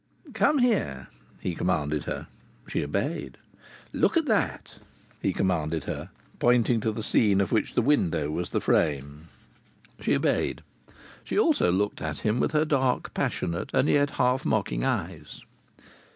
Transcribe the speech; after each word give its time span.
"Come 0.33 0.57
here," 0.57 1.09
he 1.41 1.53
commanded 1.53 2.05
her. 2.05 2.25
She 2.67 2.83
obeyed. 2.83 3.37
"Look 3.93 4.17
at 4.17 4.25
that," 4.25 4.79
he 5.21 5.31
commanded 5.31 5.83
her, 5.83 6.09
pointing 6.39 6.81
to 6.81 6.91
the 6.91 7.03
scene 7.03 7.39
of 7.39 7.51
which 7.51 7.75
the 7.75 7.83
window 7.83 8.31
was 8.31 8.49
the 8.49 8.61
frame. 8.61 9.27
She 9.99 10.15
obeyed. 10.15 10.63
She 11.23 11.37
also 11.37 11.71
looked 11.71 12.01
at 12.01 12.17
him 12.25 12.39
with 12.39 12.51
her 12.53 12.65
dark, 12.65 13.13
passionate, 13.13 13.69
and 13.75 13.87
yet 13.87 14.09
half 14.17 14.43
mocking 14.43 14.83
eyes. 14.83 15.41